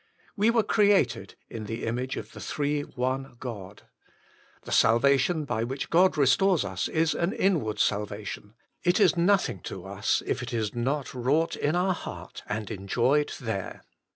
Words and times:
We 0.35 0.49
were 0.49 0.63
created 0.63 1.35
in 1.47 1.65
the 1.65 1.83
image 1.85 2.17
of 2.17 2.31
the 2.31 2.39
Three 2.39 2.81
One 2.81 3.35
God. 3.39 3.83
The 4.63 4.71
salvation 4.71 5.45
by 5.45 5.63
which 5.63 5.91
God 5.91 6.17
restores 6.17 6.65
us 6.65 6.87
is 6.87 7.13
an 7.13 7.33
inward 7.33 7.77
salvation; 7.77 8.55
it 8.83 8.99
is 8.99 9.15
nothing 9.15 9.59
to 9.65 9.85
us 9.85 10.23
if 10.25 10.41
it 10.41 10.53
is 10.53 10.73
not 10.73 11.13
wrought 11.13 11.55
in 11.55 11.75
our 11.75 11.93
heart 11.93 12.41
and 12.47 12.71
en 12.71 12.87
joyed 12.87 13.33
there. 13.39 13.83